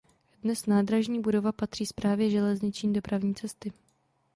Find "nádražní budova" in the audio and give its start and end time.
0.65-1.51